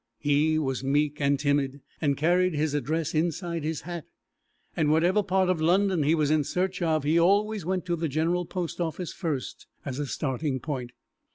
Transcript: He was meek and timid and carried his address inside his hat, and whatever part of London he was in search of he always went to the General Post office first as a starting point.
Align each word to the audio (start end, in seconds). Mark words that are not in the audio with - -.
He 0.17 0.57
was 0.57 0.83
meek 0.83 1.21
and 1.21 1.39
timid 1.39 1.79
and 2.01 2.17
carried 2.17 2.55
his 2.55 2.73
address 2.73 3.13
inside 3.13 3.63
his 3.63 3.81
hat, 3.81 4.05
and 4.75 4.89
whatever 4.89 5.21
part 5.21 5.47
of 5.47 5.61
London 5.61 6.01
he 6.01 6.15
was 6.15 6.31
in 6.31 6.43
search 6.43 6.81
of 6.81 7.03
he 7.03 7.19
always 7.19 7.65
went 7.67 7.85
to 7.85 7.95
the 7.95 8.07
General 8.09 8.45
Post 8.45 8.81
office 8.81 9.13
first 9.13 9.67
as 9.85 9.99
a 9.99 10.07
starting 10.07 10.59
point. 10.59 10.89